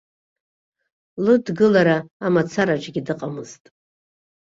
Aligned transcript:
Лыдгылара 1.23 1.97
амацараҿгьы 2.25 3.01
дыҟамызт. 3.07 3.63